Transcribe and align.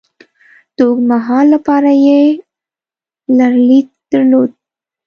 د 0.75 0.77
اوږد 0.87 1.03
مهال 1.11 1.45
لپاره 1.55 1.91
یې 2.05 2.21
لرلید 3.37 3.87
درلود. 4.11 4.49